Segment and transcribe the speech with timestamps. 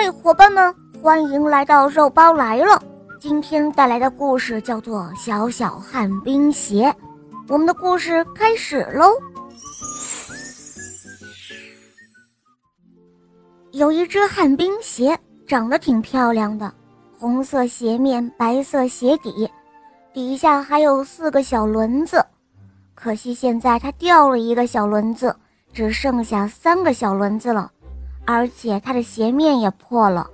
[0.00, 0.72] 嗨，伙伴们，
[1.02, 2.80] 欢迎来到肉包来了。
[3.18, 6.84] 今天带来的故事叫做《小小旱冰鞋》。
[7.48, 9.06] 我们的故事开始喽。
[13.72, 16.72] 有一只旱冰鞋，长得挺漂亮的，
[17.18, 19.50] 红色鞋面，白色鞋底，
[20.12, 22.24] 底下还有四个小轮子。
[22.94, 25.34] 可惜现在它掉了一个小轮子，
[25.72, 27.72] 只剩下三个小轮子了。
[28.30, 30.28] 而且它的鞋面也破了，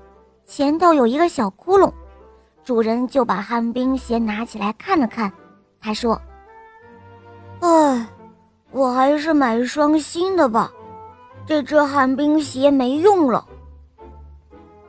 [0.45, 1.93] 前头有一个小窟窿。
[2.64, 5.32] 主人就把旱冰鞋拿起来看了看，
[5.81, 6.21] 他说
[7.63, 8.04] ：“哎，
[8.73, 10.73] 我还是买双新的吧，
[11.46, 13.46] 这只旱冰鞋没用了。”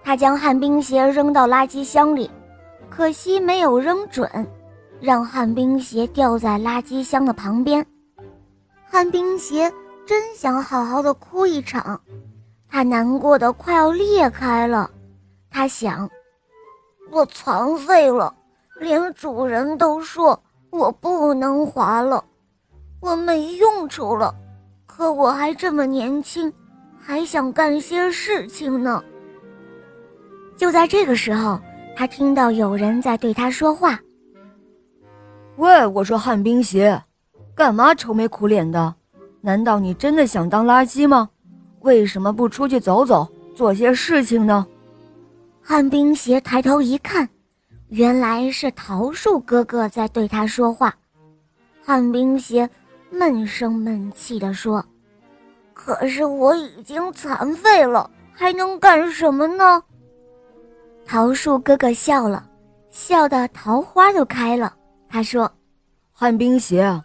[0.04, 2.28] 他将旱冰鞋扔到垃圾箱里，
[2.90, 4.28] 可惜没有扔准，
[5.00, 7.86] 让旱冰鞋掉在垃圾箱的旁边。
[8.90, 9.72] 旱冰鞋
[10.08, 12.02] 真想好好的哭一场。
[12.76, 14.92] 他难过的快要裂开了，
[15.50, 16.10] 他想
[17.10, 18.36] ：“我残废了，
[18.82, 20.38] 连主人都说
[20.72, 22.22] 我不能滑了，
[23.00, 24.36] 我没用处了。
[24.86, 26.52] 可我还这么年轻，
[27.00, 29.02] 还想干些事情呢。”
[30.58, 31.58] 就在这个时候，
[31.96, 33.98] 他听到有人在对他说话
[35.56, 37.02] ：“喂，我说旱冰鞋，
[37.56, 38.94] 干嘛愁眉苦脸的？
[39.40, 41.30] 难道你真的想当垃圾吗？”
[41.86, 44.66] 为什么不出去走走，做些事情呢？
[45.62, 47.30] 旱冰鞋抬头一看，
[47.90, 50.96] 原来是桃树哥哥在对他说话。
[51.84, 52.68] 旱冰鞋
[53.12, 54.84] 闷声闷气地说
[55.76, 59.84] ：“可是我已经残废了，还能干什么呢？”
[61.06, 62.50] 桃树哥哥笑了，
[62.90, 64.74] 笑得桃花都开了。
[65.08, 65.52] 他说
[66.12, 67.00] ：“旱冰鞋，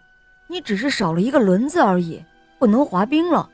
[0.49, 2.19] 你只是少了一个轮子而已，
[2.57, 3.47] 不能滑冰了。”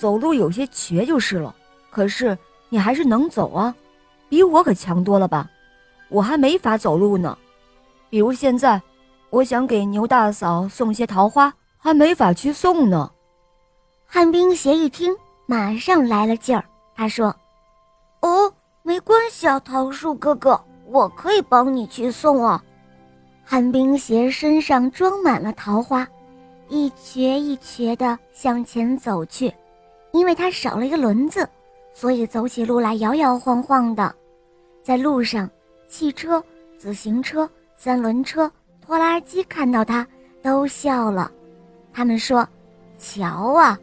[0.00, 1.54] 走路有些瘸就是了，
[1.90, 2.36] 可是
[2.70, 3.74] 你还是能走啊，
[4.30, 5.46] 比我可强多了吧？
[6.08, 7.36] 我还没法走路呢。
[8.08, 8.80] 比如现在，
[9.28, 13.12] 我想给牛大嫂送些桃花，还没法去送呢。
[14.06, 16.64] 旱冰鞋一听，马上来了劲儿。
[16.96, 17.36] 他说
[18.22, 18.50] ：“哦，
[18.82, 22.64] 没关系啊，桃树哥哥，我可以帮你去送啊。”
[23.44, 26.08] 旱冰鞋身上装满了桃花，
[26.70, 29.52] 一瘸一瘸地向前走去。
[30.12, 31.48] 因为它少了一个轮子，
[31.92, 34.14] 所以走起路来摇摇晃晃的。
[34.82, 35.48] 在路上，
[35.88, 36.42] 汽车、
[36.78, 38.50] 自行车、三轮车、
[38.84, 40.06] 拖拉机看到它
[40.42, 41.30] 都笑了。
[41.92, 42.46] 他们说
[42.98, 43.78] ：“瞧啊，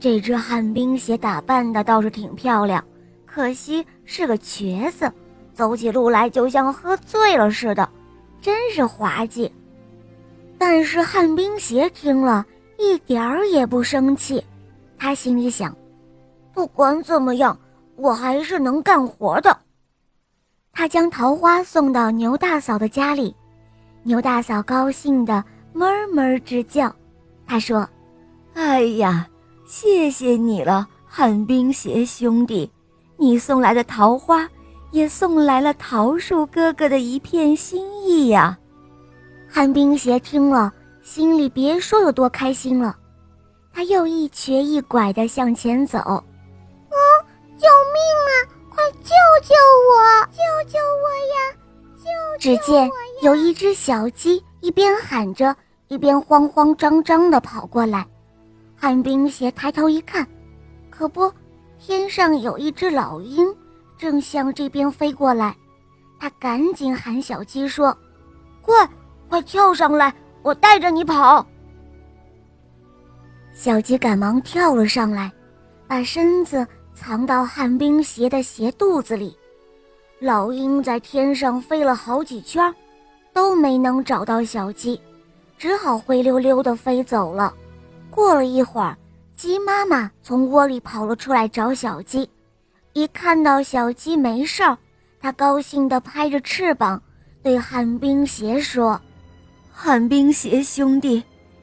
[0.00, 2.82] 这只旱冰鞋打扮的倒是挺漂亮，
[3.26, 5.12] 可惜是个瘸子，
[5.52, 7.88] 走起路来就像喝醉了似的，
[8.40, 9.52] 真是滑稽。”
[10.60, 12.44] 但是旱冰鞋听了
[12.78, 14.42] 一点儿也不生气。
[14.98, 15.74] 他心里想
[16.52, 17.58] ：“不管怎么样，
[17.96, 19.56] 我还是能干活的。”
[20.72, 23.34] 他将桃花送到牛大嫂的家里，
[24.02, 25.42] 牛大嫂高兴的
[25.72, 26.94] 哞哞直叫。
[27.46, 27.88] 他说
[28.54, 29.28] ：“哎呀，
[29.66, 32.70] 谢谢你了，旱冰鞋兄弟！
[33.16, 34.48] 你送来的桃花，
[34.90, 38.58] 也送来了桃树哥哥的一片心意呀。”
[39.48, 40.72] 旱冰鞋听了，
[41.02, 42.96] 心里别说有多开心了。
[43.78, 46.20] 他又一瘸一拐地向前走，啊！
[47.56, 48.32] 救命啊！
[48.68, 49.54] 快救救
[49.88, 50.26] 我！
[50.32, 51.54] 救救我呀！
[51.96, 52.38] 救！
[52.40, 52.90] 只见
[53.22, 55.54] 有一只小鸡一边喊着，
[55.86, 58.04] 一边慌慌张张地跑过来。
[58.76, 60.26] 旱冰鞋抬头一看，
[60.90, 61.32] 可不，
[61.78, 63.46] 天上有一只老鹰
[63.96, 65.54] 正向这边飞过来。
[66.18, 67.96] 他赶紧喊小鸡说
[68.60, 68.74] ：“快，
[69.28, 70.12] 快跳上来，
[70.42, 71.46] 我带着你跑。”
[73.58, 75.32] 小鸡赶忙跳了上来，
[75.88, 76.64] 把身子
[76.94, 79.36] 藏到旱冰鞋的鞋肚子里。
[80.20, 82.72] 老鹰在天上飞了好几圈，
[83.32, 85.00] 都没能找到小鸡，
[85.58, 87.52] 只好灰溜溜地飞走了。
[88.10, 88.96] 过了一会儿，
[89.34, 92.30] 鸡妈妈从窝里跑了出来找小鸡，
[92.92, 94.78] 一看到小鸡没事儿，
[95.20, 97.02] 它高兴地拍着翅膀，
[97.42, 99.00] 对旱冰鞋说
[99.74, 101.20] ：“旱冰鞋兄弟，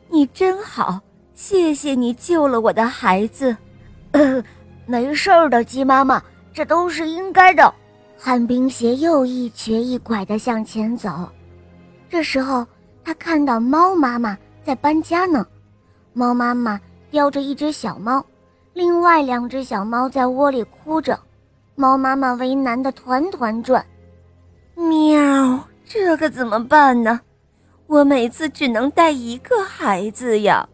[0.10, 1.00] 你真好。”
[1.36, 3.56] 谢谢你救了我的孩子，
[4.88, 6.24] 没事的，鸡妈妈，
[6.54, 7.72] 这都是应该的。
[8.18, 11.30] 旱冰鞋又一瘸一拐地向前走，
[12.10, 12.66] 这时候
[13.04, 15.46] 他看到猫妈妈在搬家呢，
[16.14, 16.80] 猫妈妈
[17.12, 18.26] 叼着一只小猫，
[18.74, 21.20] 另外两只小猫在窝里哭着，
[21.76, 23.86] 猫妈妈为难得团团转。
[24.76, 27.20] 喵，这可怎么办呢？
[27.88, 30.68] 我每次只能带一个孩子呀。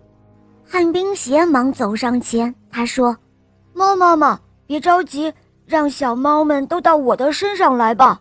[0.71, 3.13] 旱冰鞋忙走上前，他说
[3.75, 5.29] ：“猫妈妈，别着急，
[5.65, 8.17] 让小猫们都到我的身上来吧。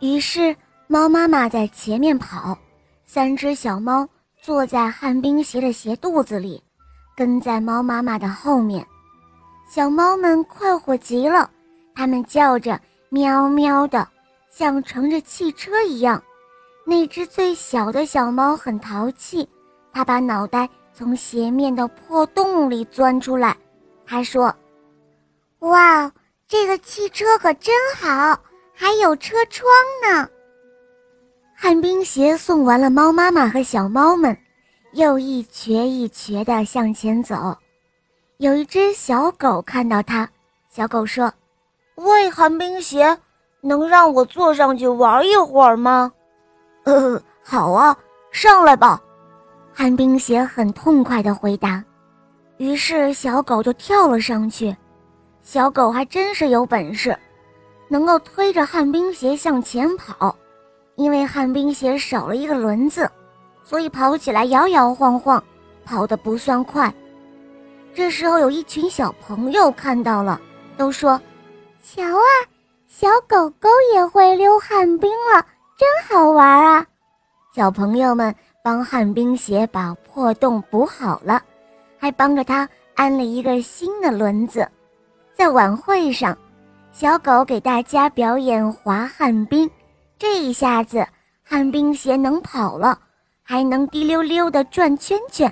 [0.00, 0.54] 于是，
[0.86, 2.54] 猫妈妈在前面跑，
[3.06, 4.06] 三只小猫
[4.42, 6.62] 坐在旱冰鞋的鞋肚子里，
[7.16, 8.86] 跟在猫妈妈的后面。
[9.66, 11.50] 小猫们快活极了，
[11.94, 12.78] 它们叫着
[13.08, 14.06] “喵喵”的，
[14.50, 16.22] 像乘着汽车一样。
[16.84, 19.48] 那只最小的小猫很淘气，
[19.90, 23.56] 它把脑袋从鞋面的破洞里钻出来。
[24.04, 24.52] 他说
[25.60, 26.10] ：“哇，
[26.48, 28.36] 这个汽车可真好！”
[28.74, 29.64] 还有车窗
[30.02, 30.28] 呢。
[31.54, 34.36] 旱冰鞋送完了猫妈妈和小猫们，
[34.92, 37.56] 又一瘸一瘸地向前走。
[38.38, 40.28] 有一只小狗看到它，
[40.68, 41.32] 小狗说
[41.94, 43.16] ：“喂，旱冰鞋，
[43.60, 46.12] 能让我坐上去玩一会儿吗
[46.82, 47.96] ？”“呃， 好啊，
[48.32, 49.00] 上来吧。”
[49.78, 51.84] 旱冰鞋很痛快地回答。
[52.56, 54.76] 于是小狗就跳了上去。
[55.40, 57.16] 小狗还真是有本事。
[57.86, 60.34] 能够推着旱冰鞋向前跑，
[60.96, 63.08] 因为旱冰鞋少了一个轮子，
[63.62, 65.40] 所以跑起来摇摇晃晃，
[65.84, 66.92] 跑得不算快。
[67.94, 70.40] 这时候有一群小朋友看到了，
[70.76, 71.18] 都说
[71.80, 72.34] ：“瞧啊，
[72.88, 75.46] 小狗狗也会溜旱冰了，
[75.78, 76.84] 真好玩啊！”
[77.54, 78.34] 小朋友们
[78.68, 81.42] 帮旱冰鞋把破洞补好了，
[81.96, 84.68] 还帮着它安了一个新的轮子。
[85.34, 86.36] 在晚会上。
[86.92, 89.70] 小狗给大家表演滑旱冰，
[90.18, 91.06] 这一下子
[91.42, 92.98] 旱冰鞋能跑了，
[93.42, 95.50] 还能滴溜溜地转圈圈。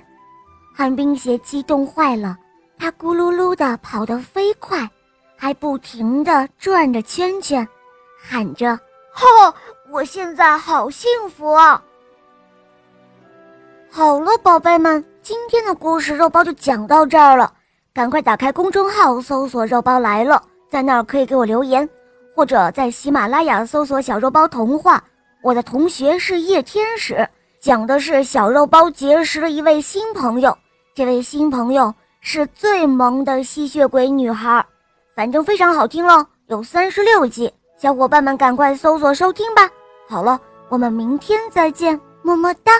[0.74, 2.36] 旱冰鞋激动坏了，
[2.76, 4.86] 它咕噜噜地跑得飞快，
[5.38, 7.66] 还不停地转着圈圈，
[8.22, 8.78] 喊着
[9.10, 9.54] ：“哈，
[9.90, 11.82] 我现在好幸福啊！”
[13.96, 17.50] 好了，宝贝们，今天的故事肉包就讲到这儿了，
[17.94, 20.42] 赶快打开公众号搜索“肉包来了”。
[20.68, 21.88] 在那儿可以给我留言，
[22.34, 25.02] 或者在喜马拉雅搜索“小肉包童话”。
[25.42, 27.26] 我的同学是夜天使，
[27.58, 30.54] 讲的是小肉包结识了一位新朋友，
[30.94, 34.62] 这位新朋友是最萌的吸血鬼女孩，
[35.14, 39.66] 反正非常好听喽，有三十六集，小伙伴们赶快搜索收听吧。
[40.06, 40.38] 好了，
[40.68, 42.72] 我们明天再见，么么哒。